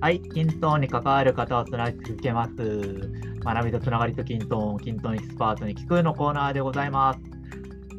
[0.00, 2.52] はい、均等に関わる方をつなぎ続けます。
[3.42, 7.20] 学びとつながりと均等、均等エキスパートに聞くのコーナーでございます。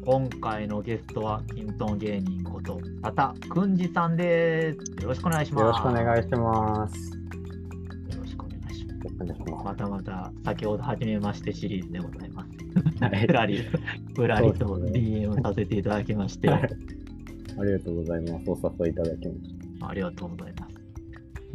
[0.04, 5.02] 今回のゲストは、均等芸人こと、たたくんじさんです。
[5.02, 5.62] よろしくお願いします。
[5.62, 7.10] よろしくお願いします。
[7.10, 9.50] よろしくお願いします。
[9.50, 13.26] ままたまた、先ほど初めましてシリーズでございます。
[13.26, 13.64] ふらり、
[14.14, 16.70] ふらりと DM させていただきまして、はい
[17.60, 18.50] ありがとうございます。
[18.50, 20.67] お誘いいただきましありがとうございます。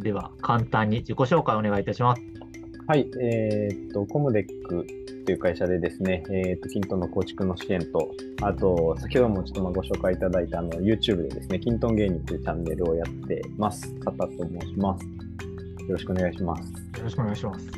[0.00, 2.22] では、簡単に自己紹介お願いいたします。
[2.86, 2.92] た。
[2.92, 4.86] はい、えーっと、コムデック
[5.24, 8.10] という会社でですね、えーっと、 kintone の構築の支援と、
[8.42, 13.94] あと、先ほどもちょっとまあご紹介いただいたあの YouTube でですね、 kintone 芸人というチャンネルをやってます。
[14.00, 14.30] タタと
[14.60, 15.04] 申します。
[15.04, 15.10] よ
[15.90, 16.62] ろしくお願いします。
[16.98, 17.68] よろしくお願いします。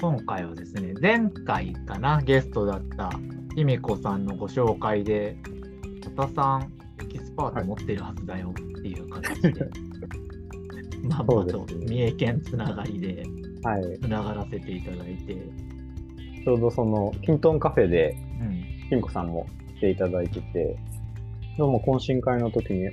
[0.00, 3.10] 今回はですね、前回かな、ゲストだった
[3.54, 5.36] ひみこさんのご紹介で、
[6.02, 9.70] たたさん、エキスパート持ってるはずだよっていう形で、
[11.08, 13.22] まあ、まあとそうですね三重県つながりで
[13.64, 15.34] はい、つながらせていただいて、
[16.44, 19.46] ちょうどその、 kintone カフェで、うん、キミコさんも
[19.78, 20.76] 来ていただいてて、
[21.56, 22.90] でも懇親会の時に、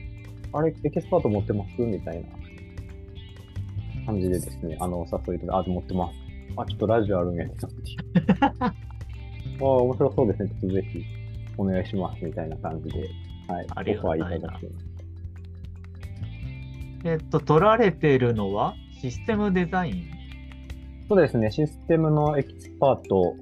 [0.53, 1.81] あれ、エキスパート持ってます？
[1.81, 6.15] みたいな感じでですね、あの、お誘いいただいて、あ、持ってます。
[6.55, 7.67] あ、ちょっとラジオあるんやけど。
[8.61, 8.65] あ
[9.59, 10.49] あ、面白そうですね。
[10.49, 11.03] ちょっとぜひ
[11.57, 12.23] お願いします。
[12.23, 13.09] みたいな感じで、
[13.49, 14.90] はい、オファーいただきまし
[17.03, 19.93] えっと、取られてるのはシステムデザイン？
[19.93, 20.21] た。
[21.09, 23.35] そうですね、システムのエキスパート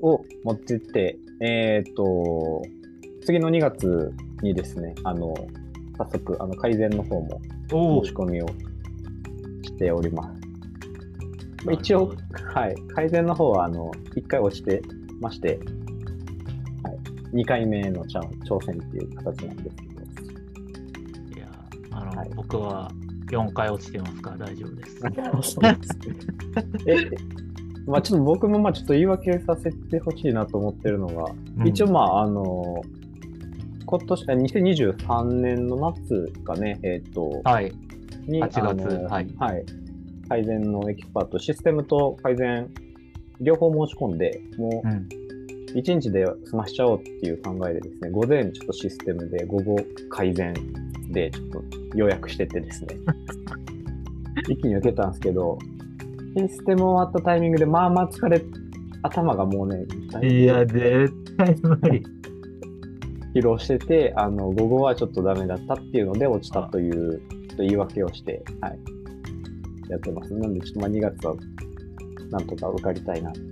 [0.00, 2.62] を持ってって、えっ、と、
[3.24, 5.34] 次の2月にですね、あの、
[5.98, 7.40] 早速、あの、改善の方も
[7.72, 8.46] お申し込みを
[9.62, 10.28] しております。
[11.64, 12.14] まあ一応、
[12.54, 14.82] はい、改善の方は、あの、1回落ちて
[15.20, 15.58] まして、
[16.82, 16.92] は
[17.34, 18.20] い、2回目の挑
[18.64, 19.91] 戦っていう形なんですけど、
[22.22, 22.90] はい僕は
[23.30, 24.30] 4回落ちてますか？
[24.30, 25.00] ら大丈夫です。
[26.86, 27.10] え、
[27.86, 31.24] まあちょっと僕もまあちょっと言い訳させてほしいなと思ってるのが、
[31.58, 32.82] うん一応まああの、
[33.86, 37.72] 今年、あ2023年の夏かね、えっ、と、はい。
[38.26, 39.26] に、8月あのはい
[40.28, 42.68] 改善のエキスパート、システムと改善、
[43.40, 44.90] 両方申し込んで、もうん。
[44.92, 45.06] う
[45.74, 49.76] 1日で済ましちゃおうっていう考えでですね、午前ちょっとシステムで、午後
[50.10, 50.60] 改善で
[51.12, 51.62] ちょっと
[51.94, 52.96] 予約しててですね、
[54.48, 55.58] 一気に受けたんですけど、
[56.36, 58.42] システム終わったタイミングで、まあまあ疲れ、
[59.02, 62.02] 頭がもうね、だいや、絶対無理。
[63.34, 67.18] 疲労してて、あの、午後はちょっとダメだったっていうので落ちたという、
[67.48, 68.78] ちょっと言い訳をして、はい、
[69.88, 70.34] やってます。
[70.34, 71.34] なんで、ちょっとまあ2月は、
[72.30, 73.51] なんとか受かりたいなと思うん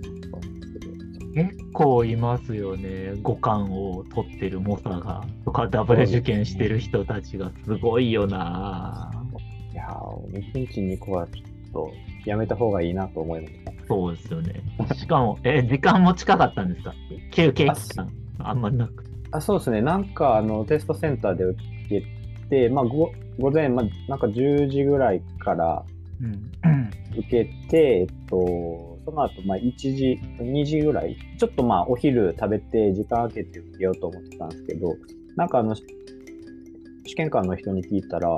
[1.33, 3.13] 結構いますよね。
[3.21, 5.23] 五感を取ってる猛者が。
[5.45, 9.11] とか、ダブル受験してる人たちがすごいよな。
[9.71, 11.91] いやー、1日2個はちょっと
[12.25, 13.71] やめた方がいいなと思いました。
[13.87, 14.61] そうですよね。
[14.95, 16.93] しかも、え、時間も近かったんですか？
[17.31, 18.09] 休憩期間。
[18.39, 19.03] あんまなく。
[19.31, 22.03] あそうですね、なんかあのテストセンターで受け
[22.49, 25.83] て、まあ、ご午前、まあ、なんか10時ぐらいから
[26.21, 26.51] うん。
[27.17, 34.95] 受けて、えっと、その後、まあ、1時、2時ぐらい、ちょっとまあ、お昼食べて、時間空けて受けようと思ってたんですけど、
[35.35, 38.29] なんかあの、試験官の人に聞いたら、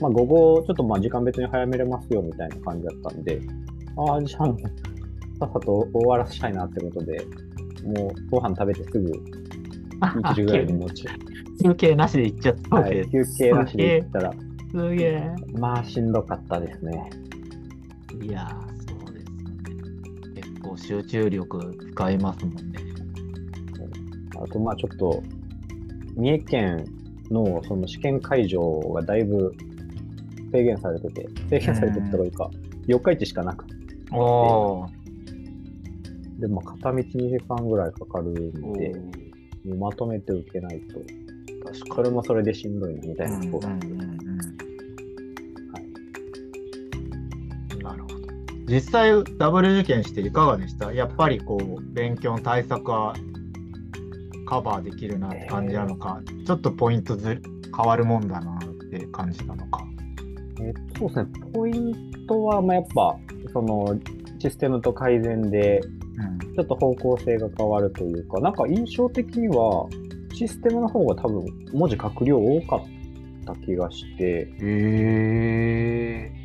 [0.00, 3.40] まあ、午後、ちょっとまあ、時間別に早めれますよ、みたいな感じだったんで、
[3.96, 7.18] ああ、じゃあさっさと終わらせたいなってことで、
[7.84, 9.10] もう、ご飯食べてすぐ、
[10.00, 11.04] 1時ぐらいに持ち、
[11.64, 14.38] 休憩なしで行っちゃったわはい、休憩なしで行ったら、す。
[14.70, 15.34] すげえ。
[15.58, 17.10] まあ、しんどかったですね。
[18.22, 18.79] いやー、
[20.70, 22.78] 構集中力使いますもんね。
[24.42, 25.22] あと、まあちょっと、
[26.16, 26.84] 三重県
[27.30, 29.54] のその試験会場がだいぶ
[30.52, 32.50] 制限されてて、制限されてるというか、
[32.86, 33.74] 4日市しかなくて。
[36.38, 39.68] で、まあ片道2時間ぐらいかかるんおで、ー。
[39.68, 41.00] もうまとめて受けないと、
[41.66, 44.19] 確かそれもそれでしんどいなみたいなとこが、うんう
[48.70, 50.92] 実際、ダブル受験していかがでした？
[50.92, 53.14] やっぱりこう、勉強の対策は
[54.46, 57.42] カバーできるなって感じなのか、ちょっとポイントず
[57.76, 59.84] 変わるもんだなって感じたのか？
[60.60, 63.16] えっとそうですね、ポイントは、まあやっぱ、
[63.52, 63.98] その、
[64.38, 65.80] システムと改善で、
[66.16, 66.54] うん。
[66.54, 69.88] ちょっと方向性が変わるというか、なんか印象的には、
[70.34, 72.80] システムの方が多分文字書く量多かっ
[73.46, 76.39] た気がして、へえ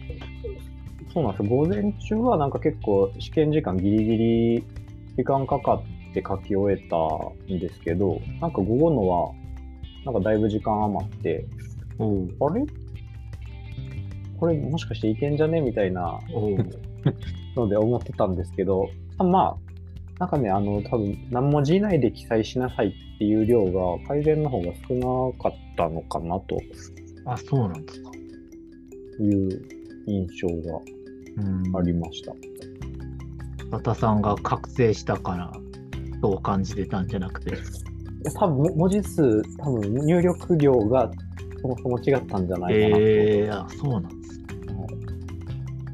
[1.16, 1.50] そうなんですよ。
[1.50, 4.64] 午前中はなんか結構試験時間ギリギリ
[5.16, 6.98] 時間かかって書き終えた
[7.52, 9.32] んですけど、なんか午後のは、
[10.04, 11.48] なんかだいぶ時間余って、
[11.98, 12.66] おうあれ？
[14.38, 15.62] これもしかしていけんじゃね？
[15.62, 16.20] みたいな
[17.56, 26.60] ので思ってたんですけど、まあ、なんかね、あの、多分何文字以内で記載しなさいっていう量が改善の方が少なかったのかなと。
[27.26, 28.12] あ、そうなんですか。
[29.22, 29.50] いう
[30.08, 30.80] 印象が。
[30.80, 30.95] うん
[31.78, 32.34] ありました。
[33.72, 35.52] 和田さんが覚醒したから、
[36.22, 37.58] そう感じてたんじゃなくて。
[38.36, 41.12] 多分も文字数、多分入力量が
[41.62, 43.02] そもそも違ったんじゃないかなと。
[43.02, 44.46] ええあ、そうなんですね。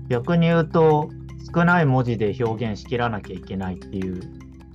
[0.10, 1.10] 逆に言うと、
[1.54, 4.20] 少ない文字で表現しきらなきゃいけないっていう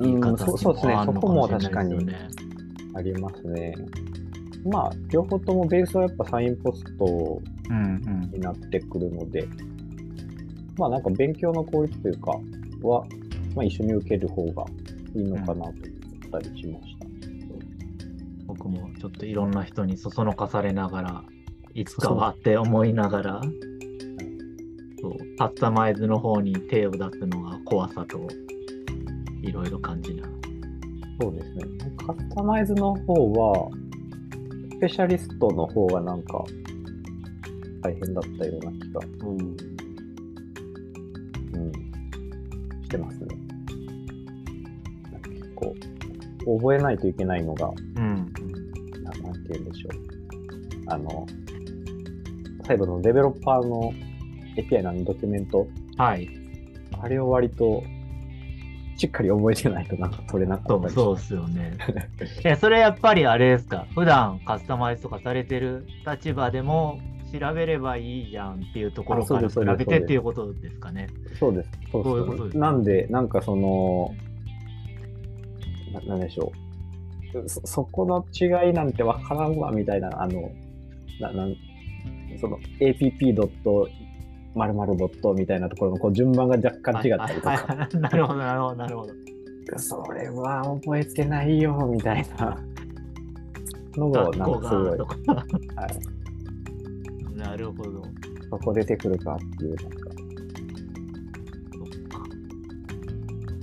[0.00, 0.74] 言い方もあるのかそ
[1.20, 2.28] こもしれないですよね。
[2.94, 3.74] ありますね。
[4.70, 7.40] まあ、両方ともベースはやっぱサインポスト
[7.70, 8.30] うんうん。
[8.32, 9.48] になってくるので、
[10.76, 12.32] まあなんか勉強の効率というか
[12.82, 13.05] は、
[13.55, 14.64] まあ、一緒に受ける方が
[15.14, 15.73] いいのかなと思っ
[16.31, 17.06] たりしました。
[18.46, 21.25] 僕もちょっといろんな人にそそのかされながら、
[21.75, 23.40] いつかはって思いながら、
[25.00, 28.26] そうカスタマイズの方に手を出すのが怖さと、
[29.43, 30.29] いろいろ感じな。
[31.20, 31.64] そうですね。
[32.06, 33.70] カスタマイズの方は、
[34.72, 36.44] スペシャリストの方がなんか
[37.82, 39.56] 大変だったような気が、うん、
[42.86, 43.26] してますね。
[45.24, 45.74] 結構、
[46.58, 48.14] 覚えないといけないのが、うん。
[48.14, 48.40] んて
[49.50, 49.92] 言うんでしょう。
[50.86, 51.26] あの、
[52.64, 53.92] 最後のデベロッパーの
[54.56, 55.66] API のドキュメント、
[55.96, 56.28] はい。
[57.00, 57.82] あれを割と
[58.96, 61.76] しっかり覚えてないとなんか取れなかったりそうそうですよね。
[62.44, 67.00] え、それやっぱりあれですか、普段カスタマイズとかされてる立場でも
[67.32, 71.08] 調べればいいじゃんっていうところから比ですそうですべてっていうことですかね。
[71.38, 71.70] そうです。
[71.90, 74.14] そうそういうことですなんで、なんかその、
[75.93, 76.52] ななんでしょ
[77.34, 77.49] う。
[77.49, 80.50] そそこの違いなんてわからんわ、みたいな、あの、
[81.20, 81.56] ななん
[82.40, 83.90] その app.
[84.56, 89.12] 〇〇ドットみたいなところのこう順番が若干違ったりとか、なるほど、なるほど、なるほど。
[89.76, 92.58] それは覚えてないよ、みたいな
[93.96, 94.99] のが、なんかすごい。
[94.99, 96.15] はい、
[97.56, 98.03] なるほど。
[98.50, 100.11] そこ出てくるかっていう、なんか、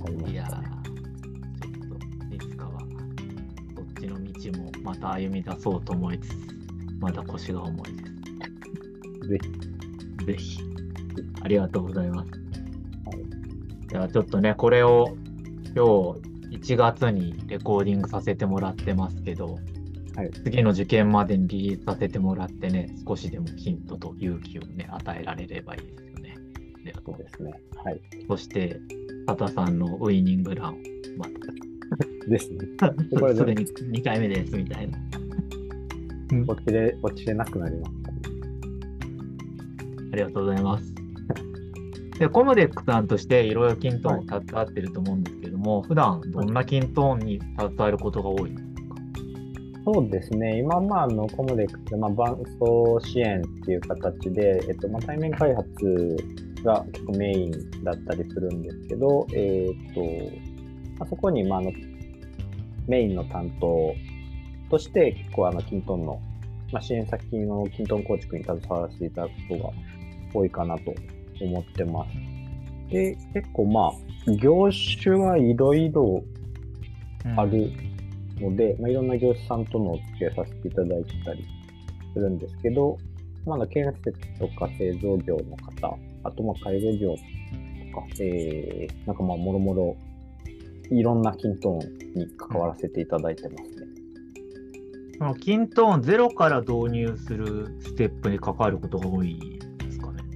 [0.04, 0.48] そっいや。
[0.48, 0.58] ちょっ
[2.28, 2.80] といつかは、
[3.76, 6.34] そっちの道もまた歩み出そうと思いつつ、
[6.98, 8.04] まだ腰が重いで
[9.22, 9.28] す。
[9.28, 9.38] ぜ
[10.18, 10.26] ひ。
[10.26, 10.58] ぜひ。
[11.42, 12.30] ありがとうございます。
[12.32, 12.40] はい
[13.88, 15.16] じゃあちょっとね、これを
[15.72, 15.84] 今
[16.50, 19.60] 日1月にレコーディングさせてもらってますけど、
[20.16, 26.34] はい次の受験までにリリースさせてもらってね、少しでもヒントと勇気をね、与えられればいいですよね。
[26.84, 27.52] でそうですね。
[27.84, 28.00] はい。
[28.28, 28.78] そして、
[29.26, 30.76] タタさんのウイニングラン、
[31.18, 31.26] ま
[32.28, 32.58] ですね。
[33.34, 34.98] それに2回目ですみたいな。
[36.46, 38.18] 落ちれ、落ちれなくなりましたね。
[40.12, 40.94] ありがとうございます。
[42.20, 48.50] で、コムデックさんとしていろいろ kintone を携わってると思うんですけども、普段どんな kintone に携わることが多い？
[48.50, 48.63] んで
[49.84, 50.58] そうですね。
[50.58, 56.16] 今、まあ、あの、コムデックって、まあ、伴走支援っていう形で、えっと、まあ、対面開発
[56.64, 60.00] が結構メインだったりするんですけど、えっと、
[60.98, 61.70] まあ、そこに、まあ、の、
[62.88, 63.94] メインの担当
[64.70, 66.18] として、結構、あの、キントンの、
[66.72, 69.70] まあ、支援先のキントン構築に携わらせていただくことが
[70.32, 70.94] 多いかなと
[71.42, 72.10] 思ってます。
[72.90, 74.70] で、結構、まあ、業
[75.02, 76.24] 種はいろいろ
[77.36, 77.70] ある
[78.50, 81.44] ので、まあ、いろんな業者さんとのお付き合いさせていただいてたり
[82.12, 82.98] するんですけど、
[83.46, 87.16] まだ建設とか製造業の方、あとまあ介護業と
[88.00, 89.96] か、えー、なんかまあもろもろ
[90.90, 93.86] いろんなキントーンに関わらせていただいてますね。
[95.18, 99.53] そのキントーンゼロから導入するステップに関わることが多い。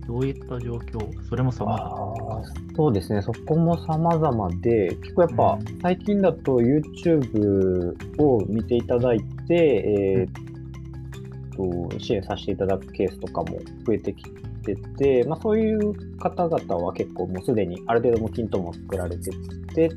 [0.09, 1.29] どういった状況？
[1.29, 2.43] それも様々。
[2.75, 14.25] そうですね、そこも様々で、結構やっぱうん最近だと YouTube を見ていただいて、えーっと支援させていただくケースとかも増えてき
[14.65, 19.31] てて、まあ、そういう方々は結構もうすでにある程度も均等も作られて
[19.75, 19.91] て、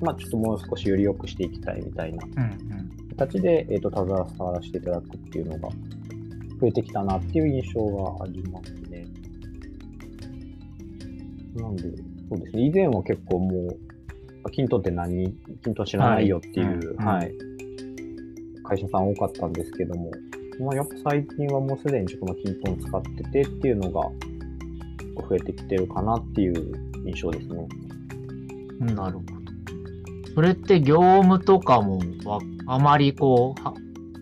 [0.00, 2.22] まあ、ちょっともう少しより良くしていきたいみたいな
[3.16, 5.70] 形で、えーっと携わらせていただくっていうのが
[6.60, 8.85] 増えてきたなっていう印象がありますね。
[11.56, 11.82] なんで、
[12.28, 13.68] そうですね、以前は結構も
[14.44, 15.32] う、キントンって何、
[15.62, 17.34] キントン知らないよっていう、はいはい、
[18.64, 20.10] 会社さん多かったんですけども、
[20.60, 24.02] まあ、やっぱ最近はもうすでにちょっとまあキントン使っててっていうのが
[25.28, 26.72] 増えてきてるかなっていう
[27.06, 27.68] 印象ですね。
[28.80, 29.36] なるほど。
[30.34, 33.74] それって業務とかもわあまりこう、は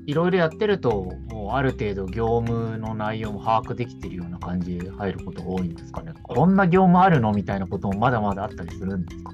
[0.06, 1.12] いろいろやってると、
[1.44, 6.14] もうある程度業務の内容も把握できてるような感じで入ることが多いんですかね。
[6.22, 9.32] こんな業務あるのみたいなこともまだまだあったりするんですか？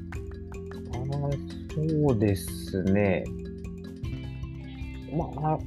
[0.92, 0.98] あ
[1.72, 3.22] そうですね。
[5.16, 5.58] まあ、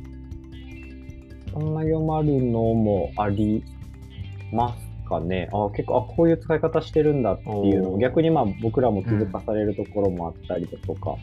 [1.54, 3.64] こんな業務あるのもあり
[4.52, 5.48] ますかね。
[5.54, 11.16] あ結構、あ、こういう使い方してるんだっていうのを、逆にまあ僕らも気づかされるところもあったりだとか、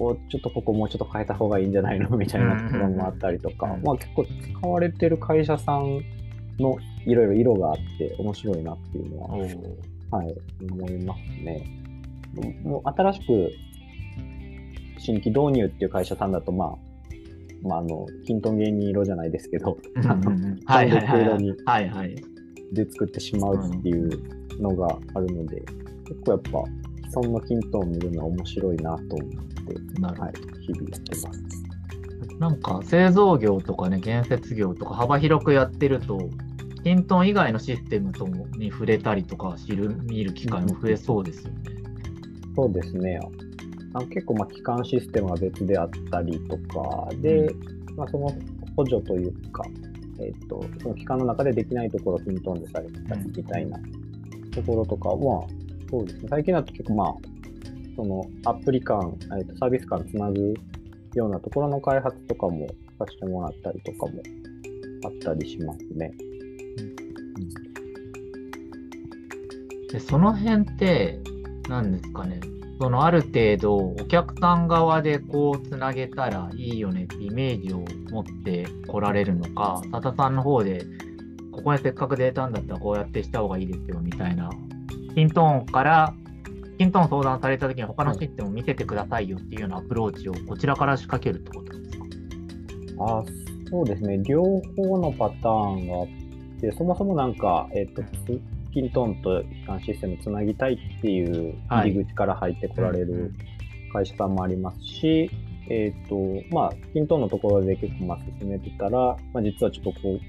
[0.00, 6.00] こうちょっとここもうちょっと変えた方がいいんじゃないのみたいなところもあったりとか、まあ結構使われてる会社さん
[6.58, 9.28] のいろいろ色があって面白いなっていうのは、
[10.18, 10.34] はい、
[10.70, 11.66] 思いますね。
[12.64, 13.52] もう新しく
[14.98, 16.76] 新規導入っていう会社さんだと、まあ、
[17.62, 20.30] まあ、あの、キントン芸人色じゃないですけど、あの、
[20.64, 21.54] はいはい色に
[22.72, 25.60] で作ってしまうっていうのがあるので、
[26.06, 26.64] 結構やっぱ、
[27.10, 31.42] 既存のキントンを見るのは面白いなと思って、はい、日々やってます。
[32.38, 36.30] なんか製造業とかね、建設業とか幅広くやってると、
[36.84, 41.58] キントン以外のシステムともに触れたりとか知る、見る機会も増えそうですよね。
[42.56, 43.20] そうですね。
[43.92, 48.32] あ結構まあ基幹システムが別であったりとかで、うん、まあ、その
[48.76, 49.64] 補助というか、
[50.20, 53.78] えーと、その期間の中でできないところをピントンでされてたりみたいな
[54.52, 55.46] ところとかは、
[55.90, 57.14] そうですね、最近だと結構まあ、
[57.96, 60.54] そのアプリ間、えー、とサービス間つなぐ
[61.14, 62.68] ようなところの開発とかも
[62.98, 64.22] させてもらったりとかも
[65.04, 66.12] あったりしますね。
[69.90, 71.18] でその辺って
[71.68, 72.38] 何ですかね？
[72.80, 80.84] そのある程度お客さん側でこうつなげたらいいよねってイメージを持ってこられるのか、佐田さんの方で
[81.50, 84.48] ここにせっかくデータんだったらこうやってした方がいいですよみたいな、
[85.14, 86.14] キントーンから、
[86.78, 91.98] キントーン相談された時に他のシステムを見せてくださいよっていうようなアプローチをこちらから仕掛けるってことです
[92.96, 93.04] か？
[93.18, 93.24] あ
[93.70, 94.42] そうですね、両
[94.76, 96.06] 方のパターンがあっ
[96.60, 98.02] て、そもそもなんか、えっ、と、
[98.72, 103.32] キントンと機関システムつなぎたいっていう入り口から入ってこられる
[103.92, 105.30] 会社さんもありますし、
[105.68, 110.20] えっ、ー、と、まあ、キントンのところで結構まあ進めてたら、まあ、実はちょっとこう、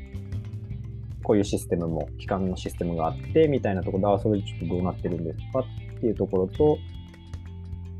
[1.23, 6.77] こういうシステムも、機関のシステムがあって、みたいなところで、あ、それちょっとどうなってるんですかっていうところと、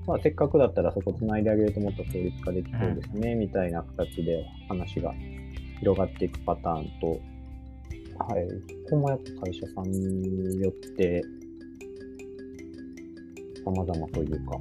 [0.08, 5.14] まあ、せっかくだったらそこつないであげるともっと効率化できそうですね、うん、みたいな形で話が
[5.80, 8.48] 広がっていくパターンと、はい。
[8.86, 11.22] ここもやっぱ会社さんによって、
[13.64, 14.60] 様々というか、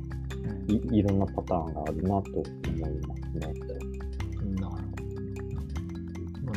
[0.69, 3.70] うん、いいろんなパターンがあるなと思いますね。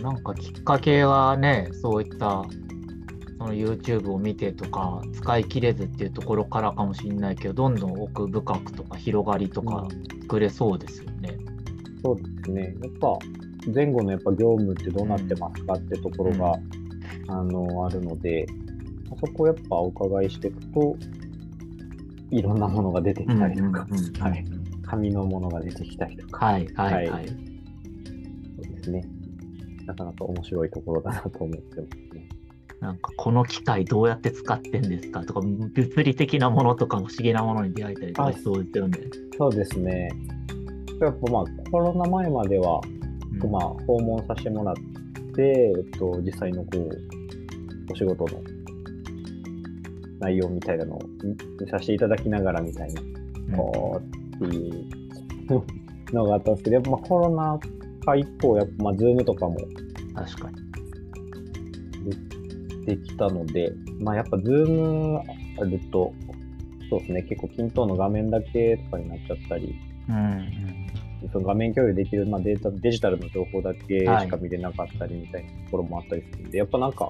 [0.01, 2.43] なんかきっかけはね、そういった
[3.37, 9.87] その YouTube を見てとか、使い切れずっていうところからかもしれないけど、どんどん奥深くとか広がりとか
[10.21, 11.37] 作れそうですよね。
[11.95, 12.75] うん、そうですね。
[12.81, 13.17] やっぱ
[13.73, 16.83] 前後のやっぱ業務ってどうなってますかってところが、うん
[17.27, 18.45] あの、あるので、
[19.19, 20.95] そこをやっぱお伺いしていくと、
[22.31, 23.87] いろんなものが出てきたりとか、
[24.19, 24.45] はい。
[24.83, 26.45] 紙のものが出てきたりとか。
[26.45, 27.27] はい、はい、はい。
[27.27, 27.35] そう
[28.75, 29.05] ですね。
[29.85, 32.29] なかなか面白いところだなと思ってますね。
[32.79, 38.99] なんかこの機械どうやって使ってんですかとか、物理的なものとかも不思議なものに出会えたりとかしそうですよね。
[39.37, 40.09] そうですね。
[40.99, 42.81] やっぱまあコロナ前までは、
[43.41, 44.75] うん、まあ訪問させてもらっ
[45.33, 46.89] て、えっと、実際のこう
[47.91, 48.41] お仕事の
[50.19, 51.01] 内容みたいなのを
[51.59, 53.01] 見させていただきながらみたいな、
[53.57, 54.01] こ
[54.41, 54.85] うっていう
[56.13, 57.59] のがあったんですけど、やっぱまあコロナ
[58.05, 59.57] 禍以降、やっぱまあ Zoom とかも
[60.15, 60.63] 確かに
[62.85, 65.19] できたので、まあやっぱ Zoom
[65.59, 66.13] あると、
[66.89, 69.75] そうですね、結構均等の画面だけとかになっちゃったり、
[70.09, 70.83] うんうん
[71.31, 77.09] その画面共有できる、まあ、データ、デジタルの情報だけしか見れなかったりみたいなところもあったりするんで、はい、やっぱなんか、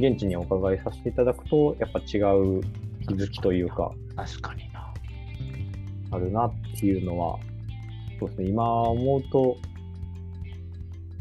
[0.00, 2.60] 現地にお伺いさせていただくと、やっぱ違う
[3.06, 4.92] 気づきというか、確かにな。
[6.10, 7.38] あるなっていうのは、
[8.18, 9.56] そうですね、今思うと、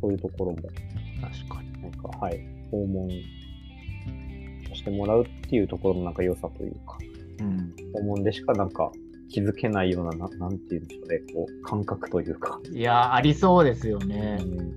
[0.01, 0.57] そういうところも、
[1.21, 1.81] 確かに。
[1.81, 2.39] なんか、はい、
[2.71, 3.09] 訪問
[4.73, 6.97] してもらうっていうところのなんか良さというか、
[7.39, 8.91] うん、訪問でしかなんか
[9.29, 12.59] 気づけないような、ななんていうんでしょうね、こう、感覚というか。
[12.71, 14.37] いや、ありそうですよね。
[14.41, 14.75] うん、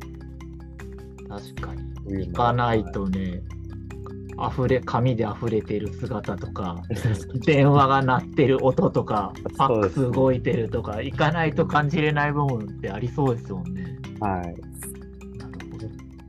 [1.28, 1.84] 確かに。
[2.26, 3.42] 行かないとね、
[4.38, 6.82] 溢れ、紙で溢れてる姿とか、
[7.46, 13.98] 電話が鳴ってる音とか、ファックス動いてるとか、行かないと感じれない部分ってありそうですもんね。
[14.20, 14.54] はい。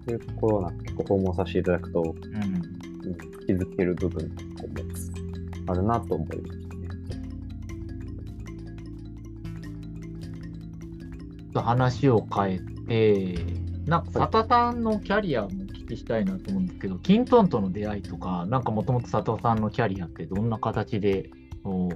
[0.07, 2.15] そういうところなん結構訪問させていただくと、うん、
[3.45, 4.33] 気づける部分も
[5.67, 6.65] あるなと思います。
[11.53, 13.39] と話を変えて、
[13.87, 21.29] なんか佐田さんのキャリアもお聞きしたいなと思うんですけど、キントンとの出会いとか、なんかもともと佐藤さんのキャリアってどんな形で、
[21.63, 21.89] お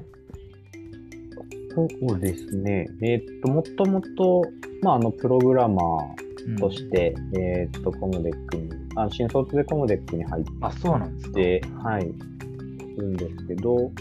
[1.75, 2.87] そうですね。
[3.01, 4.41] えーっと、もともと、
[4.81, 11.33] まあ、あの、プログラマーとして、えーっと、コムデックに、あ新卒でコムデックに入っあ、そうなんですか。
[11.35, 13.91] て、はい、するんですけど、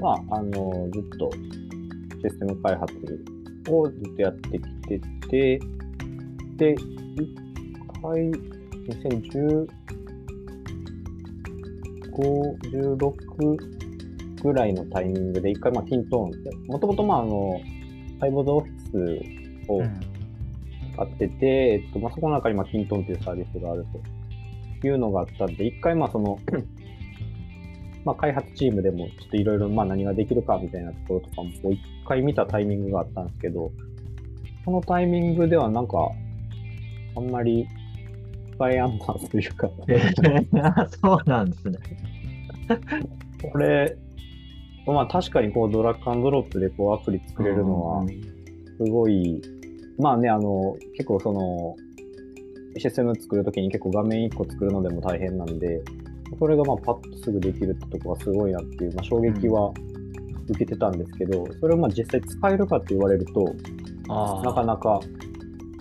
[0.00, 1.30] まあ、あの、ずっと
[2.22, 2.94] システム開発
[3.68, 5.60] をずっとやってきてて、
[6.56, 6.78] で、一
[8.02, 8.30] 回、
[8.88, 9.66] 2015、
[12.72, 13.80] 16
[14.42, 17.60] ぐらいのタイミングで、一回、まあ、キントーンで、もともと、まあ、あの、
[18.20, 19.82] ハイボードオフィスを
[21.00, 23.86] うん使ってて、えっと、まあ、そこの中に、まあ、キントーンというサービスがある
[24.80, 26.38] というのがあったんで、一回、まあ、その、
[28.04, 33.72] まあ、開発チームでも、ちょっといろいろ、まあ、何ができるかみたいなところとかも、一回見たタイミングがあったんですけど、
[34.64, 36.10] そのタイミングでは、なんか、
[37.16, 37.66] あんまり、
[38.54, 41.78] 使いアンサーというか、えーそうなんですね。
[43.50, 43.96] これ、
[44.86, 48.06] まあ、確かに、こう、ドラッグアンドロップで、こう、アプリ作れるのは、
[48.76, 49.42] すごい、
[50.00, 51.76] まあね、あの、結構その、
[52.78, 55.82] システム作るときに結構画面1個作るのでも大変なんで、
[56.38, 59.72] それがまあパッとすぐできるってとこがすごいなっていう、まあ、衝撃は
[60.48, 63.54] 受けてたんですけど、それをまあ実際使えるかって言われると、
[64.08, 65.00] あなかなか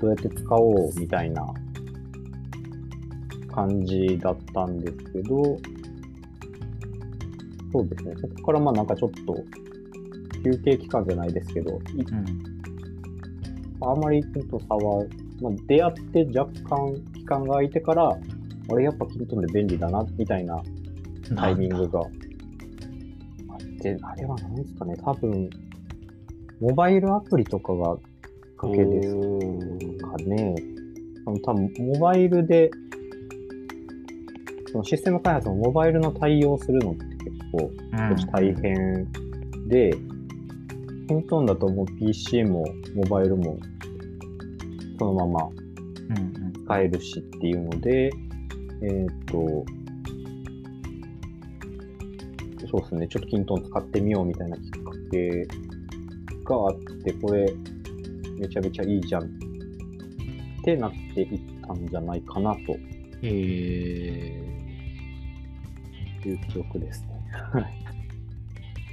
[0.01, 1.45] どうやって使おうみたいな
[3.53, 5.57] 感じだったんですけど、
[7.71, 9.43] そうですね、そこからまあなんかちょっと
[10.43, 12.49] 休憩期間じゃないですけど、いうん
[13.81, 15.05] あまりキントン差は、
[15.41, 18.17] まあ、出会って若干期間が空いてから、
[18.69, 20.62] 俺やっぱキントンで便利だな、みたいな
[21.36, 22.07] タイミングがあっ
[23.81, 25.50] て、あれは何ですかね、多分、
[26.59, 27.95] モバイルアプリとかが
[28.57, 29.15] かけです
[30.00, 30.55] かね。
[31.44, 32.70] 多分、モバイルで、
[34.72, 37.72] そのシステム開発のモバイルの対応するのって結構
[38.31, 39.07] 大変
[39.68, 39.92] で、
[41.09, 43.57] キントンだともう PC もモバイルも
[45.00, 48.11] そのままうんうん使えるしっていうので、
[48.83, 49.65] えっ、と、
[52.69, 55.48] そうですね、ちょっとキントン使ってみようみたいなきっかけ
[56.43, 57.51] があって、これ
[58.39, 59.27] めちゃめちゃいいじゃんっ
[60.63, 62.77] てなっていったんじゃないかなと
[63.24, 63.27] え
[66.24, 67.07] いう記憶ですね。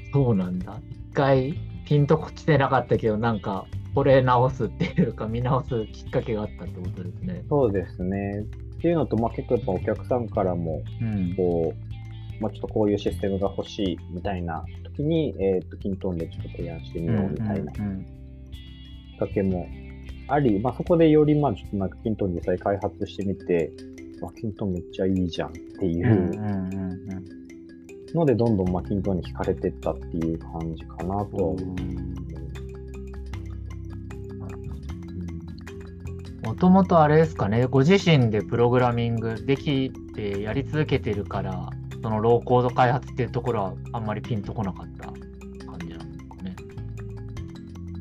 [0.09, 0.81] ー、そうなんだ。
[1.11, 7.45] 一回ピンとこ来てなかったけど、なんかこれ直すっていうか見直すきっかけがあったってことですね。
[7.49, 8.41] そうですね。
[8.41, 18.07] っていうのと、まあ、結構やっぱお客さんからも、うんこう、まあ、ちょっとこういうシステムが欲しいみたいな時に、えっ、と、キントンでちょっと提案してみようみたいなきっうんうん
[19.19, 19.67] かけも
[20.29, 23.73] あり、まあ、そこでより、まあ、ちょっとなんかキントン実際開発してみて、
[24.23, 26.86] あ、キントンめっちゃいいじゃんっていうんうんううんうん
[28.17, 31.57] ので、どんどん、まあ、キントンに惹かれてったっていう感じかなとは思う。
[36.47, 41.71] もともとあれですかね、ご自身でプログラミングできてやり続けてるから、
[42.03, 45.07] そのローコード開発っていうところはあんまりピンとこなかった
[45.67, 46.57] 感じなんですかね。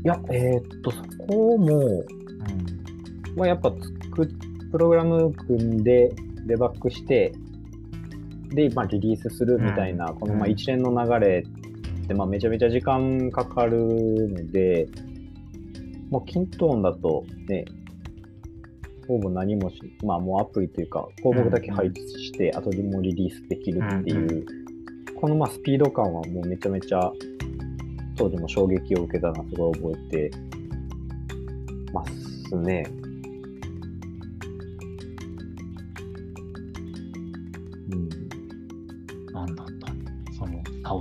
[0.03, 2.03] いや、えーっと、そこも、
[3.35, 3.73] まあ、やっぱ
[4.09, 4.27] 作っ
[4.75, 6.13] プログラム組んで、
[6.45, 7.31] デバッグして、
[8.49, 10.51] で、まあ、リリースするみたいな、このまあうん。
[10.51, 11.45] 一連の流れ
[12.03, 14.87] って、まあ、めちゃめちゃ時間かかるので、
[16.09, 17.65] もう、キントーンだとね、
[19.07, 24.45] ほぼ何もし、まあ、もうアプリというか、項目だけ配置して、後でもうリリースできるっていう、う
[25.15, 27.11] このまあスピード感はもうめちゃめちゃ、
[28.15, 30.31] 当時も衝撃を受けたのはすごい覚えて
[31.93, 32.85] ますね。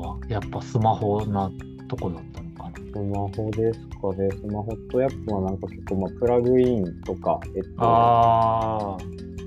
[0.01, 0.19] は。
[0.29, 1.51] やっぱスマホな
[1.89, 2.93] とこだったのかな。
[2.93, 4.31] スマホですかね。
[4.31, 8.99] スマホとやっぱなんか結構まあプラグインとか、えっと、ああ。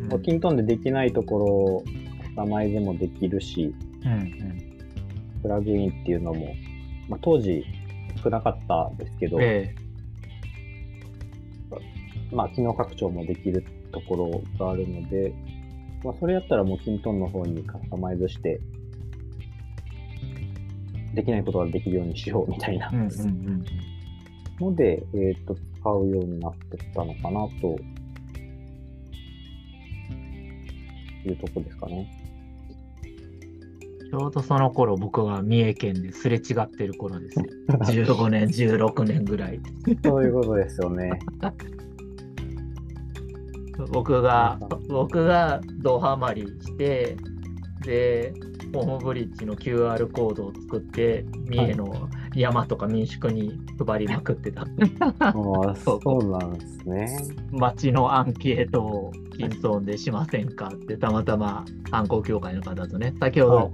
[0.10, 1.84] まあキントンでできないところ、
[2.24, 4.68] カスタマイズもできるし、うんうん
[5.42, 6.56] プラグインっていうのも、
[7.08, 7.64] まあ、当時
[8.24, 9.74] 少なかったですけど、え
[12.32, 15.34] まあ、機能拡張もできるところがあるので、
[16.04, 18.60] まあ、それやったらもうキントンの方にカスタマイズして、
[21.18, 27.76] できないことができるようにしようみたいなので、えっ、と、使うようになってったのかなと
[31.28, 32.08] いうとこですかね。
[34.12, 37.46] ちょうどその頃僕が三重県ですれ違ってる頃ですよ。
[38.06, 39.60] 15年、16年ぐらい。
[40.06, 41.10] そういうことですよね。
[43.92, 47.18] 僕が、僕がドハマりして、
[47.84, 48.34] で、
[48.74, 54.62] ホームブリッジの QR コードを作って、三重の山とか民宿に配りまくってた。
[54.62, 54.66] あ
[55.72, 57.18] あ、 そうそうなんですね。
[57.52, 63.72] 街のアンケートを金村でしませんかって、たまたま観光協会の方とね、先ほはいど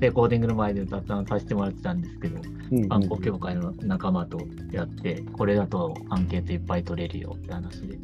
[0.00, 2.40] レコーディングの前で雑談させてもらってたんですけど、
[2.88, 4.38] 観光協会の仲間と
[4.72, 7.98] やって、これだとアンケートいっぱい取れるよって話で。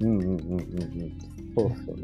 [0.00, 1.18] うんうんうんうんうん。
[1.56, 2.02] そうっすよね。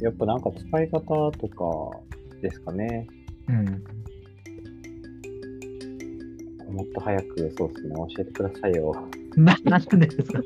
[0.00, 2.00] やっぱなんか使い方とか
[2.40, 3.06] ですかね。
[3.48, 3.64] うん。
[6.74, 7.94] もっと早く、そうですね。
[7.94, 8.92] 教えてくださいよ。
[9.36, 10.40] ななんですか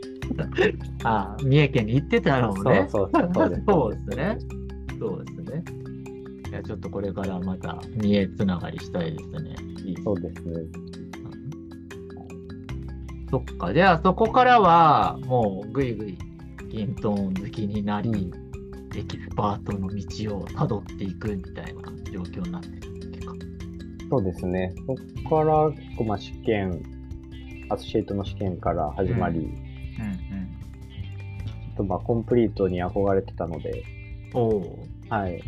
[1.05, 2.87] ああ、三重県に行ってたのもね。
[2.91, 4.39] そうそうそうですそうですね。
[4.99, 5.65] そうですね。
[6.51, 9.55] いや、ちょっとこれからまた三重つながりしたいですね。
[9.85, 10.65] いいそうですね。
[13.31, 13.73] そっか。
[13.73, 16.19] じゃあそこからはもうぐいぐい
[16.71, 18.49] kintone 好きになり、うん
[18.97, 22.88] エキスパートの道をたどっていくみたいな状況になってる。
[24.11, 24.73] そうですね。
[24.87, 24.95] そ
[25.29, 26.83] こから結構まあ試験、
[27.69, 29.49] アソシエイトの試験から始まり、うん
[31.75, 33.85] あとまあコンプリートに憧れてたので、
[34.35, 34.41] うん。
[34.41, 34.87] おお。
[35.09, 35.43] はい。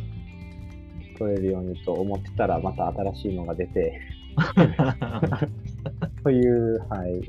[1.18, 4.00] 取れるようにと思ってたら、また新しいのが出て、
[6.22, 7.20] という、はい、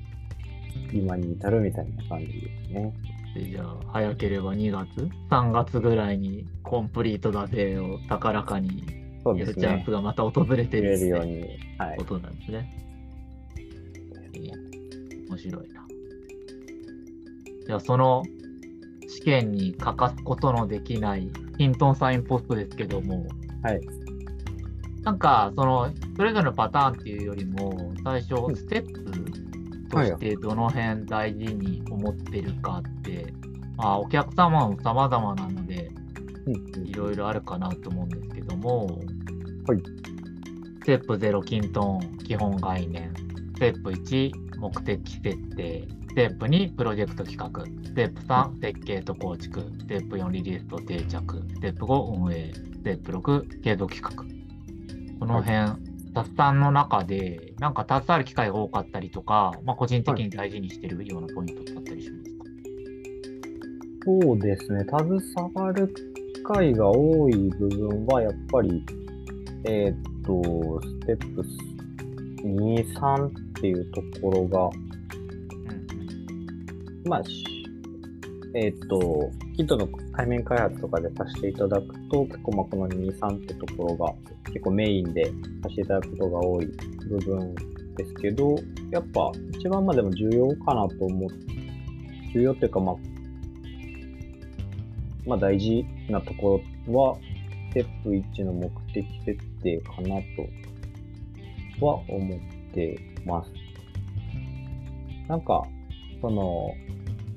[0.93, 2.31] 今に至るみたいな感じで
[2.67, 2.93] すね。
[3.33, 9.91] でじゃあ早ければ2月 ?3 月ぐらいにコンプリートだぜを高らかにそうですねチャンス。
[9.91, 11.41] がまた訪れてるように、
[11.77, 12.03] はいこ。
[12.03, 12.77] となんですね。
[14.33, 14.51] いい
[15.29, 15.87] 面白いな。
[17.67, 18.23] じゃあその
[19.07, 23.27] 試験に欠かすことのできないヒントンサインポストですけども、
[23.63, 23.81] はい。
[25.03, 29.01] なんかそのそれぞれのパターンっていうよりも最初うんステップ
[29.89, 33.33] としてどの辺大事に思ってるかって、
[33.77, 35.91] まあ、お客様も様々なので
[36.85, 39.01] いろいろあるかなと思うんですけども、
[39.67, 40.11] はい
[40.81, 43.13] ステップ0、キントン、基本概念。
[43.55, 45.87] ステップ1、目的設定。
[46.09, 47.65] ステップ2、プロジェクト企画。
[47.87, 49.61] ステップ3、設計と構築。
[49.79, 51.37] ステップ4、リリースと定着。
[51.53, 52.51] ステップ5、運営。
[52.51, 54.23] ステップ6、継続企画。
[55.19, 55.79] この辺、
[56.15, 62.45] 雑談の中で、なんか携わる機会が多かったりとか、まあ、個人的に大事にしてるようなポイントだったりしますか、
[64.05, 64.83] そうですね。
[64.83, 65.93] 携わる
[66.33, 68.83] 機会が多い部分は、やっぱり、
[69.65, 71.45] えーっと、ステップ
[72.43, 74.69] 2、3っていうところが、
[77.05, 77.45] まあ、し
[78.53, 84.13] えーっと、キットの対面開発とかでさせていただくと、結構まあこの2、3ってところが
[84.47, 85.25] 結構メインで
[85.63, 86.65] させていただくことが多い
[87.07, 87.55] 部分
[87.95, 88.55] ですけど、
[88.91, 91.29] やっぱ一番まあでも重要かなと思う。
[92.33, 92.95] 重要っていうかまあ、
[95.25, 97.15] まあ大事なところは、
[97.69, 100.19] ステップ1の目的設定かな
[101.79, 103.51] とは思ってます。
[105.27, 105.63] なんか、
[106.21, 106.73] その、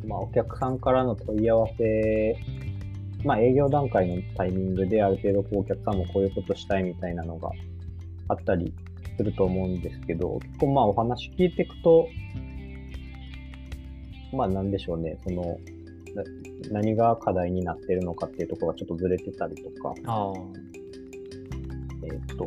[0.06, 2.36] まあ、お客さんからの問い合わせ、
[3.24, 7.50] まあ、営業段階のタイミングである程度こうお客さんもこういうことしたいみたいなのが
[8.28, 8.74] あったり
[9.16, 12.08] すると思うんですけど、結構まあお話聞いていくと、
[14.32, 15.58] まあなんでしょうね、その、
[16.70, 19.94] 何が課題になってるのかっていうところがちょっとずれてたりとか、
[22.04, 22.46] えっ、と、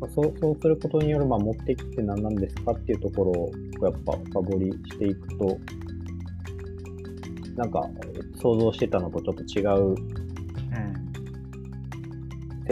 [0.00, 3.52] まあそうそうすることによるまあ目的って何なんですかっていうところを
[3.82, 5.58] やっぱ深掘りしていくと、
[7.56, 7.88] なんか
[8.40, 10.22] 想像してたのとちょっと違う。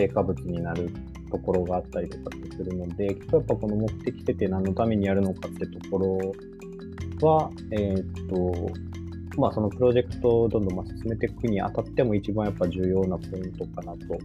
[0.00, 0.90] 成果物になる
[1.30, 14.18] ところがあったりとかってするので、結構やっぱこの目的設定何のためにやるのかってところは、えーっと、まあそのプロジェクトをどんどん進めていくにあたっても一番やっぱ重要なポイントかなと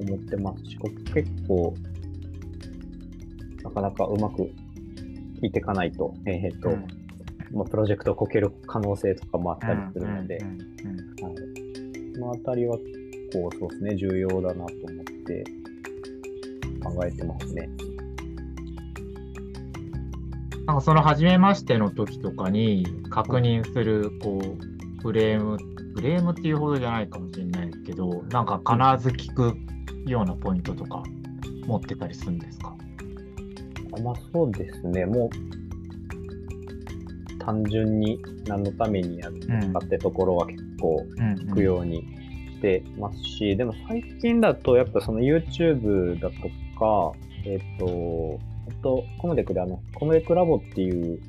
[0.00, 1.74] 思ってますし、ここ結構
[3.62, 4.50] なかなかうまく
[5.42, 6.86] 聞いていかないと、えーっと、うん。
[7.52, 10.38] まあプロジェクトをこける可能性とかもあったりするので、
[12.14, 12.76] そのあたりは、
[13.32, 15.44] こう、そうですね、重要だなと思って
[16.82, 17.68] 考えてますね。
[20.66, 25.58] なんかその初めましての時とかに確認するこうフレーム
[25.96, 29.56] フレームっていうほどじゃないかもしれないけどなんか必ず聞く
[30.06, 31.02] ようなポイントとか
[31.66, 32.76] 持ってたりするんですか？
[33.92, 35.30] あまあ、そうですね、もう、
[37.38, 42.02] 単純に何のためにやるのかってところは結構聞くように
[42.52, 46.36] してますし、でも最近だと、やっぱその YouTube だと
[46.78, 47.12] か、
[47.44, 51.20] えっ、と、あと、コムデクであの、コムデクラボっていう、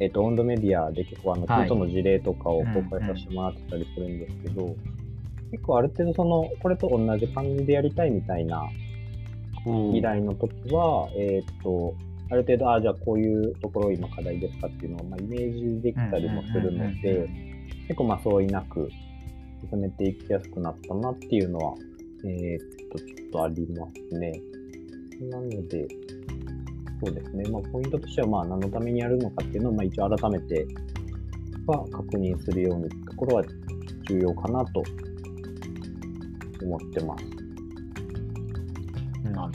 [0.00, 1.68] えっ、と、温度メディアで結構あの、はい。
[1.68, 4.74] の事例とかを公開させてもらってたりするんですけど、
[5.52, 8.68] 結構ある程度その、これと同じ感じでやりたいみたいな
[9.94, 11.94] 依頼の時は、えっ、と、
[12.30, 17.28] ある程度、あじゃあこういうところ今課題ですかっていうのを、まあ、イメージできたりもするのうんうんうんで、
[17.88, 18.90] 結構まあそういなく
[19.70, 21.74] 進めていきやすくなったなっていうのは、
[22.24, 24.32] えっ、と、ちょっとありますね。
[25.30, 25.86] なので、
[27.04, 30.66] そうですね、まあ、ポイントとしては、まあ、何のためにやるのかっていうのを、まあ、一応改めて
[31.66, 33.44] は確認するようにところは
[34.08, 34.82] 重要かなと
[36.64, 37.24] 思ってます。
[39.30, 39.52] なる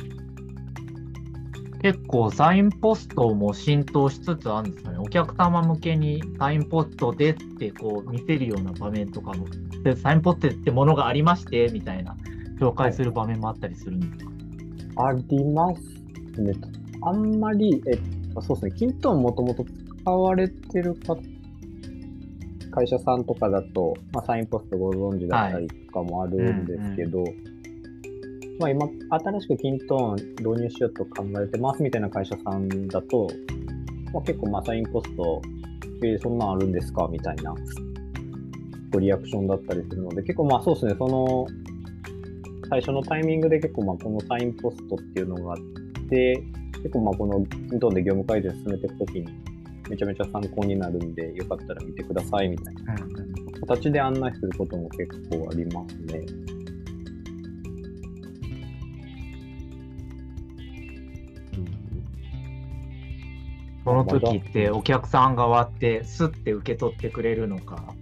[1.82, 4.98] 結構サインポストも浸透しつつあるんですよね。
[4.98, 9.46] お客様向けにサインポストでってこう見せるような場面とかも、
[9.84, 12.17] でサインポストってものがありましてみたいな
[12.60, 16.54] 紹介する場面もあったりするんですか、ありますね。
[17.04, 18.00] あんまり、えっ
[18.34, 19.63] と、そうですね、キントンもともと
[20.02, 21.15] 使われてるか？
[22.78, 27.24] 会社さんとかだと、まあ、サインポストご存知だったりとかもあるんですけど、
[28.60, 33.28] まあ、今、新しくキントン導入しようと考えてますみたいな会社さんだと、
[34.13, 35.42] まあ、結構、まあ、サインポスト、
[36.04, 37.56] えーそんなんあるんですかみたいな、
[39.00, 41.48] リアクションだったりするので、結構、まあ、そうですね、その、
[42.70, 49.26] 最初のタイミングで結構、まあ、このサインポストっていうのがあって、結構、まあ、このキントンで業務改善進めていくときに、
[49.89, 52.95] めちゃめちゃ参考になるんで、よかったら見てくださいみたいな。
[53.67, 56.26] 形で案内することも結構ありますね。
[63.84, 67.93] その時ってお客さん側ってスッて受け取ってくれるのか、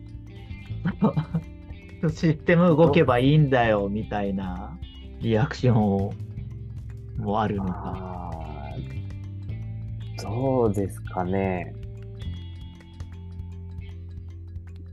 [2.09, 4.79] システム動けばいいんだよみたいな
[5.21, 6.13] リアクションを
[7.17, 8.44] もあるのか。
[10.21, 11.73] どうですかね。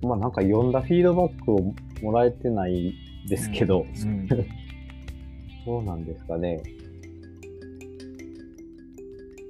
[0.02, 2.94] まあなんか読んだフィードバックをもらえてない
[3.28, 4.28] ですけど、うん
[5.64, 6.60] どうなんですかね。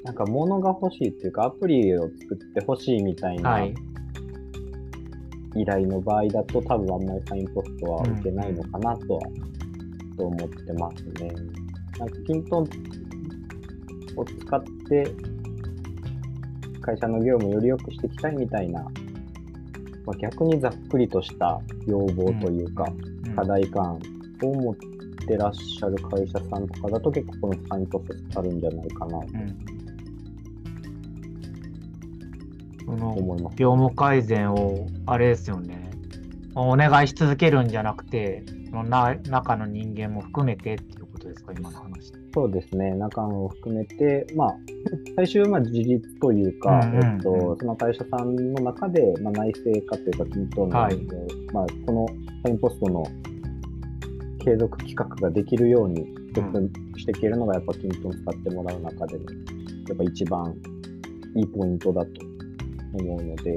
[0.04, 3.74] なんか物が欲しいっていうかアプリを作って欲しいみたいはない
[5.54, 9.22] 依頼の場合だと多分あんまりサインポストは受けないのかなとは、
[10.16, 11.32] と思ってますね。
[11.98, 12.68] なんかキントン
[14.16, 15.14] を使って
[16.82, 22.84] 会社の業務をより良くしていきたいみたいな、まあ、逆にざっくりとした要望というか、
[23.26, 23.36] うん。
[23.36, 23.94] 課題感
[24.42, 24.76] を持っ
[25.26, 29.58] てらっしゃる会社さんとかだと結構このサインポストあるんじゃないかなとうん。
[32.84, 33.56] その思います。
[33.56, 35.90] 業務改善をあれですよね。
[36.54, 44.56] お願いし続けるんじゃなくてそのな中の人間も含めてっていうことですか今の話そうですね、中野を含めて、まあ、
[45.16, 47.04] 最終はまあ自立というか、うんうんうん。
[47.04, 50.96] えっと、その会社さんの中で、まあ、内製化というか、均等の、はい。
[51.52, 52.06] まあ、この
[52.42, 53.04] サインポストの
[54.38, 56.06] 継続企画ができるように
[56.96, 59.24] していけるのが、やっぱ均等を使ってもらう中での、
[59.88, 60.54] やっぱ一番
[61.36, 62.10] いいポイントだと
[62.94, 63.56] 思うので、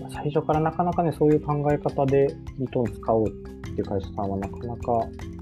[0.00, 5.33] まあ最初からなかなかね、そういう考え方で均等を使おうっていう会社さんはなかなかうん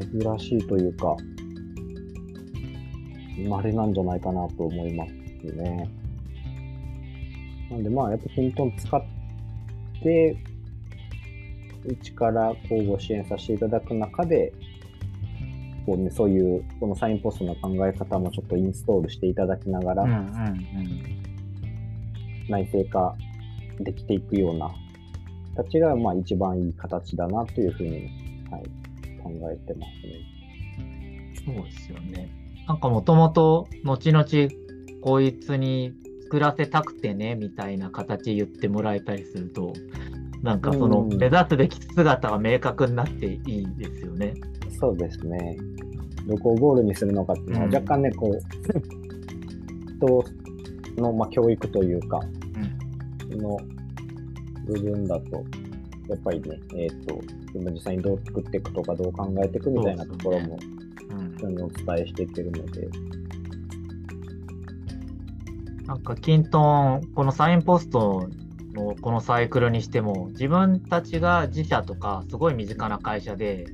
[0.00, 1.16] 珍しいというか、
[3.48, 5.10] 稀なんじゃないかなと思います
[5.56, 5.88] ね。
[7.70, 9.02] なんでまあ、やっぱキントン使っ
[10.02, 10.36] て、
[11.84, 14.52] うちから交互支援させていただく中で、
[15.86, 21.20] こうね、そういう、このサインポストの考え方もちょっとインストールしていただきながら、うんうん
[22.50, 23.14] 内製化
[23.78, 24.68] できていくような
[25.56, 28.08] 形が、まあ一番いい形だなというふうに、
[28.50, 28.64] はい、
[29.22, 31.54] 考えてますね。
[31.54, 32.28] そうですよね。
[32.66, 34.24] なんかもともと後々
[35.02, 35.92] こいつに
[36.24, 39.72] 作らせたくてねみたいな形言ってもらえたりすると
[40.42, 44.34] なんかそのうん目指すべき姿が明確になっていいですよね。
[44.78, 45.58] そうですね。
[46.26, 48.40] どこをゴールにするのかっていうのは、うん若干ね、こう、
[49.96, 52.20] 人の、まあ、教育というか、
[53.30, 53.58] の
[54.66, 55.44] 部分だと、
[56.10, 57.20] やっぱりね、えっ、と、
[57.54, 60.80] 実際にどう作っていくとか、どう考えていくみたいなところも、うん
[61.36, 62.88] 非常にお伝えしていけるので、
[65.86, 68.28] なんかキントンこのサインポスト
[68.74, 73.66] のこのサイクルにしても自分たちが自社とかすごい身近な会社で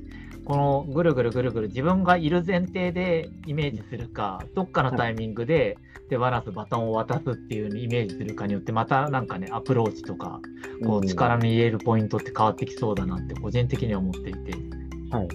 [0.45, 5.77] このぐるぐるぐるぐる自分がいる前提でイメージするかどっかのタイミングで
[6.09, 10.39] 手放すバトンを渡すっていうイメージするかによってまたなんかねアプローチとか
[10.85, 14.51] こううん力の入れるポイントって変わってきそうだなって個人的には思っていて。
[15.11, 15.27] はい。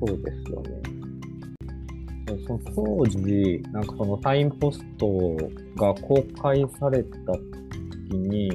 [0.00, 0.88] そうですよね。
[2.46, 5.06] その当時、なんかそのサインポスト
[5.76, 7.32] が公開された
[8.10, 8.50] 時に、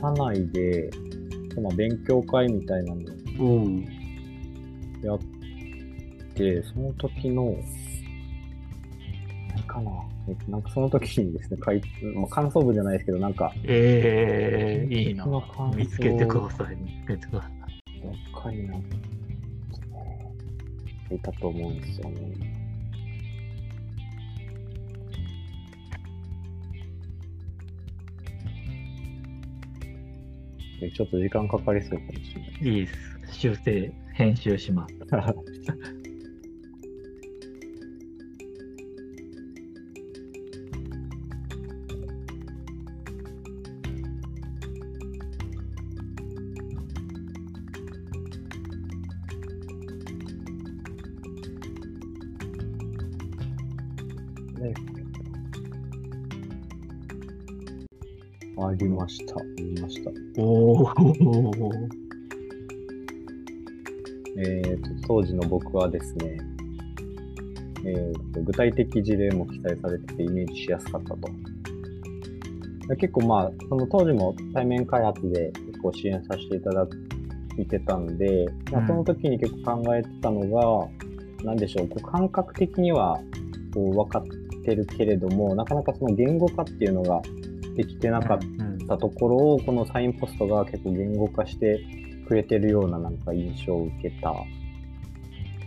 [0.00, 0.90] 社内で、
[1.54, 3.00] その勉強会みたいなの
[3.40, 3.84] うん。
[5.02, 5.18] やっ
[6.34, 7.87] て、その時の、何
[9.78, 9.90] かな、
[10.28, 11.80] えっとなんかその時にですね、かい
[12.14, 15.26] まあ、感想文じゃないですけど、なんか、ええいいな
[15.74, 16.76] 見つけてください。
[16.76, 17.52] 見つけてください。
[18.00, 18.10] ば
[18.40, 18.80] っかりなっ
[21.08, 22.58] ていたと思うんですよね。
[30.80, 32.78] でちょっと時間かかりそうかもしれない。
[32.78, 33.40] いいです。
[33.40, 34.94] 修正、編集します。
[64.40, 66.38] えーと、当時の僕はですね、
[67.84, 71.28] えーと、具体的事例も記載されててイメージしやすかったと。
[72.88, 76.86] で結構まあ、その当時も対面開発で結構支援させていただ
[77.58, 78.86] いてたんで、まあ、うん。
[78.86, 80.88] その時に結構考えてたのが、
[81.44, 83.18] なんでしょう、こう感覚的には
[83.74, 84.24] こう分かっ
[84.64, 87.20] てるけれども、なかなかその言語化っていうのが
[87.76, 88.38] できてなかっ
[88.88, 91.80] うんたところを、このサインポストが結構言語化して
[92.26, 94.32] くれてるようななんか印象を受けた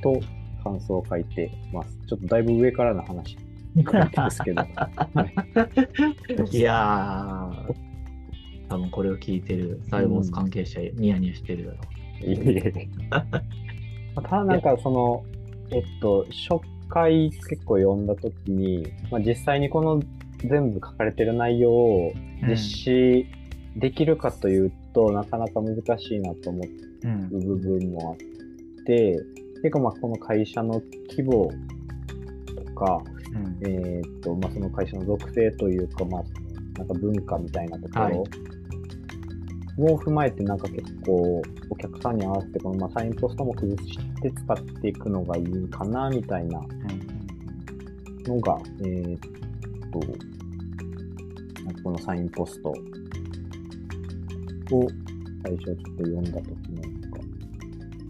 [0.01, 0.19] と
[0.63, 1.97] 感想を書いてます。
[2.07, 3.38] ちょっとだいぶ上からの話
[3.75, 4.62] になってますけど。
[4.62, 4.67] は
[6.51, 7.75] いいやー、
[8.69, 11.77] 多分これを聞いてるサイボーズ関係者、ニヤニヤしてるだろ
[12.21, 13.25] いえいえま
[14.15, 15.23] あただなんかその、
[15.71, 20.01] えっと、初回結構読んだときに、まあ、実際にこの
[20.47, 22.47] 全部書かれてる内容をう。
[22.47, 23.27] 実施
[23.75, 26.63] できるかというと、なかなか難しいなと思
[27.04, 27.30] うん。
[27.30, 29.17] 部分もあって、
[29.62, 31.51] 結構まあこの会社の規模
[32.65, 33.01] とか、
[33.34, 36.23] うんえーっと、まあその会社の属性というか、まあ、
[36.77, 38.23] なんか文化みたいなとこはいろ
[39.77, 46.62] も踏まえて、なんか結構お客さんに合わせて、このまあサインポストも崩して使っていくのがいいかな、みたいな
[48.25, 49.19] のが、えーっ
[49.91, 49.99] と、
[51.84, 52.75] このサインポストを
[55.43, 57.19] 最初ちょっと読んだ時のなんか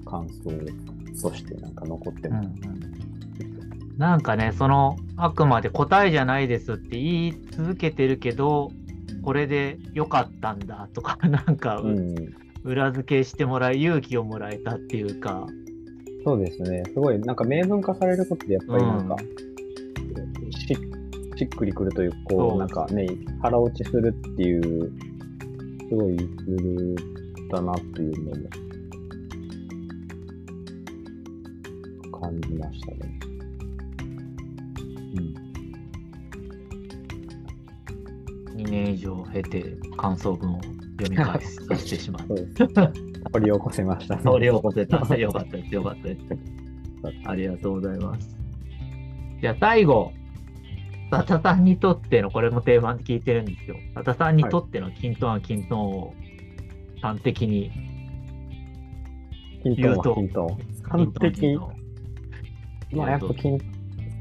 [0.05, 2.47] 感想としてなんか残ってうんうます。
[2.47, 2.91] ん
[3.97, 8.71] なんかね、その、あくまで答えじゃないですって言い続けてるけど、
[9.21, 12.15] これで良かったんだとか、 なんか、うん
[12.63, 15.47] 裏付けしてもらい、勇気をもらえたっていうか、
[16.23, 16.83] そうですね。
[16.85, 19.15] すごい、なんか明文化されることで、やっぱりなんか、
[20.51, 20.77] し
[21.41, 23.07] しっくりくるという、こそうう、なんかね、
[23.41, 24.91] 腹落ちするっていう、
[25.89, 26.95] すごいツール
[27.49, 28.31] だなというの
[32.11, 33.19] も感じましたね。
[35.15, 35.19] う
[38.59, 38.61] ん。
[38.61, 39.65] 2年以上経て
[39.97, 42.35] 感想文を読み返させてしまう。
[43.33, 44.21] 掘り起こせましたね。
[44.23, 44.29] た。
[44.29, 44.97] それを起こせた。
[45.17, 45.73] よかったです。
[45.73, 46.21] よかったです。
[47.25, 48.37] ありがとうございます。
[49.41, 50.13] じゃあ最後、
[51.11, 53.75] 佐田さんにとっての、これも定番で聞いてるんですよ。
[53.95, 56.13] 佐田さんにとってのキントンはキントンを
[57.01, 57.69] 端的に、
[59.65, 60.57] 言うとキントン。
[60.57, 61.59] キン完トン、キ璧ン。
[61.59, 61.71] ト
[62.93, 62.97] ン。
[62.97, 63.59] まあやっぱキン、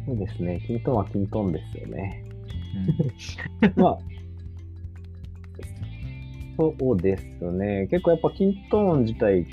[0.04, 0.60] そうですね。
[0.66, 2.24] キントンはキントンですよね。
[3.62, 3.98] うん まあ、
[6.58, 7.86] そうですね。
[7.88, 9.46] 結構やっぱキントーン自体、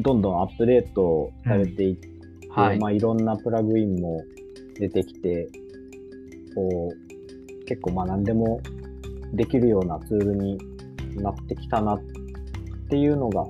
[0.00, 2.08] どんどんアップデートされていって、
[2.50, 2.78] はい。
[2.78, 4.22] まあいろんなプラグインも
[4.78, 5.48] 出てきて、
[6.58, 8.60] こう、結構まあ何でも
[9.32, 10.58] できるようなツールに
[11.16, 12.00] なってきたなっ
[12.90, 13.46] ていうのが、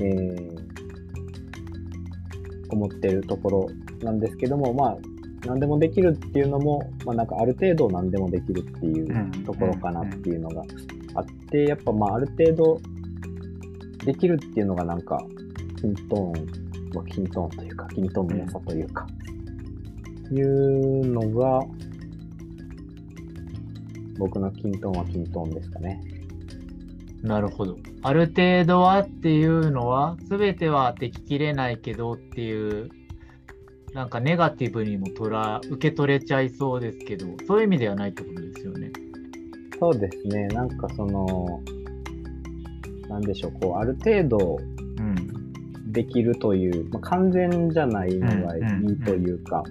[0.00, 0.56] えー、
[2.70, 3.68] 思ってるところ
[4.02, 4.96] なんですけども、まあ、
[5.46, 9.30] 何でもできるっていうのも、まあなんかある程度何でもできるっていううん。
[9.44, 10.62] ところかなっていうのが
[11.14, 12.80] あって、やっぱまあある程度
[14.04, 15.18] できるっていうのがなんか、
[15.80, 16.32] キントーン
[16.96, 19.06] はキントーンというか、キントーンの良さというか、
[20.30, 21.60] いうのが、
[24.18, 26.00] 僕のキントーンはキントーンですかね。
[27.22, 27.76] なるほど。
[28.02, 32.90] ある程度はっていうのは、すべてはでききれないけどっていう、
[33.94, 38.90] なんかネガティブにも捉え受け取れちゃいそうですけど、そういう意味ではないってことですよね。
[39.78, 41.62] そうですね、なんかその、
[43.08, 44.58] なんでしょう、こう、ある程度
[44.98, 45.46] うん。
[45.92, 49.62] できるという、まあ、完全じゃないのがいいというか、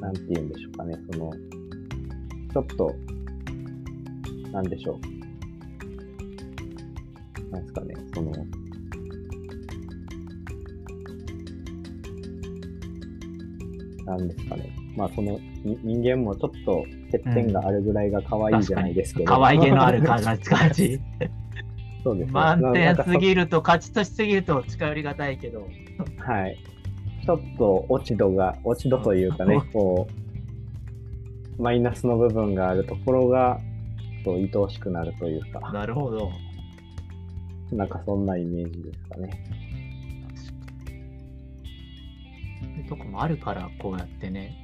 [0.00, 1.30] なんて言うんでしょうかね、その、
[2.52, 2.94] ちょっと、
[4.52, 5.00] なんでしょう。
[7.52, 8.32] なんですかね、その、
[14.06, 14.74] なんですかね。
[14.96, 19.26] まあ、その、に人間もちょっと欠点があるぐらいが可愛いじゃないですけど。
[19.26, 20.20] 可愛げのある感
[20.72, 20.98] じ。
[22.02, 22.32] そうですね。
[22.32, 25.68] 満点すぎると、勝ちとしすぎると近寄りがたいけど。
[26.18, 26.56] はい。
[27.24, 30.19] ちょっと落ち度が、落ち度というかね、 こう、
[31.60, 33.60] マイナスの部分があるところが、
[34.24, 35.60] そう、愛おしくなるというか。
[35.72, 36.30] なるほど。
[37.70, 39.44] なんかそんなイメージですかね。
[42.62, 44.56] そういうとこもあるから、こうやってね、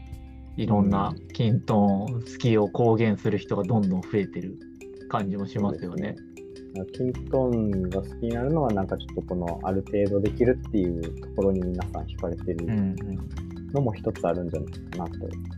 [0.56, 4.58] いろんなキントン好きを公言する人がどんどん増えてる
[5.10, 6.16] 感じもしますよね。
[6.92, 12.66] キントンが好きになるのは、なんかちょっとこのある程度できるっていうところに皆さん惹かれてる
[13.72, 15.55] のも一つあるんじゃないかなと。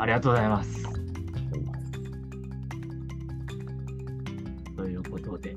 [0.00, 0.82] ありがとうございます。
[4.74, 5.54] ということで、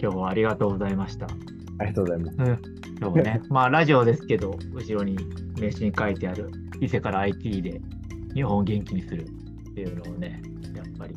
[0.00, 1.26] 今日はありがとうございました。
[1.26, 2.36] ありがとうございます。
[2.38, 2.58] うん、
[3.00, 5.16] 今日ね、まあラジオですけど、後ろに
[5.58, 7.80] 名刺に書いてある伊勢から IT で
[8.32, 10.40] 日本を元気にするっていうのをね、
[10.72, 11.16] やっぱり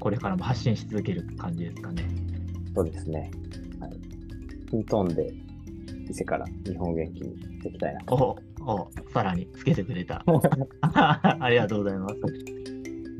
[0.00, 2.08] これからも発信し続ける感じですかね。
[2.74, 3.30] そうですね。
[3.78, 3.92] はい。
[4.68, 5.32] キントンで
[6.08, 8.36] 伊勢から日本を元気にしていきたいなと。
[8.60, 10.24] おお、さらにつけてくれた。
[10.82, 12.16] ありがとうございます。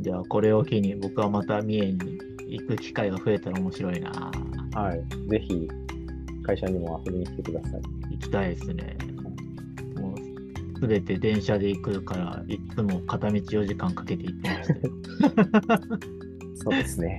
[0.00, 2.18] じゃあこれを機に僕はまた三重に
[2.48, 4.10] 行く機会が増えたら面白いな。
[4.74, 5.28] はい。
[5.28, 5.68] ぜひ
[6.44, 7.82] 会社にも遊びに来てください。
[8.10, 8.96] 行きたいですね。
[9.96, 14.68] もうすべて電車で行くから、いつも片道4時間かけて行ってまし
[15.68, 15.80] た。
[16.64, 17.18] そうですね。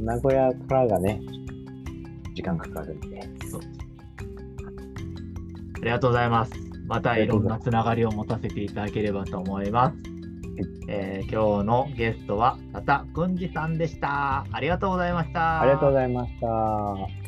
[0.00, 1.20] 名古屋からがね、
[2.34, 3.22] 時間かかるんで。
[3.48, 3.60] そう
[5.76, 6.63] ありがとうございます。
[6.84, 9.96] またいろんなつながりを持たせていただければと思います。
[10.88, 14.44] えー、今日のゲストは、たたくんじさんでした。
[14.52, 15.62] ありがとうございました。
[15.62, 17.23] ありがとうございました。